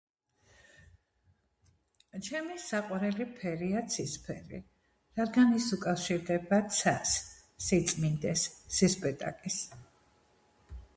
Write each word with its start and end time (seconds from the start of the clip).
ჩემი 2.29 2.55
საყვარელი 2.63 3.27
ფერია 3.35 3.83
ცისფერი 3.97 4.63
რადგან 5.21 5.55
ის 5.61 5.69
უკავშირდება 5.79 6.63
ცას 6.81 7.15
სიწმინდეს 7.71 8.49
სისპეტაკეს 8.81 9.65